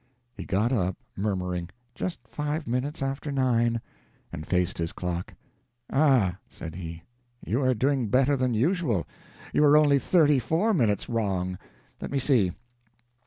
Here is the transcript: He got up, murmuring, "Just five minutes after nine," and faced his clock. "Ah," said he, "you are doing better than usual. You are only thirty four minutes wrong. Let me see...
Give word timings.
He 0.35 0.45
got 0.45 0.71
up, 0.73 0.95
murmuring, 1.15 1.69
"Just 1.93 2.21
five 2.27 2.65
minutes 2.65 3.03
after 3.03 3.31
nine," 3.31 3.79
and 4.33 4.47
faced 4.47 4.79
his 4.79 4.93
clock. 4.93 5.35
"Ah," 5.93 6.37
said 6.49 6.73
he, 6.73 7.03
"you 7.45 7.61
are 7.61 7.75
doing 7.75 8.07
better 8.07 8.35
than 8.35 8.55
usual. 8.55 9.05
You 9.53 9.63
are 9.63 9.77
only 9.77 9.99
thirty 9.99 10.39
four 10.39 10.73
minutes 10.73 11.07
wrong. 11.07 11.59
Let 12.01 12.09
me 12.09 12.17
see... 12.17 12.51